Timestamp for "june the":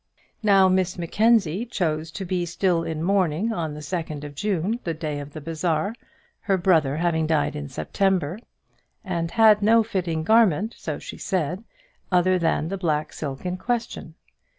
4.33-4.95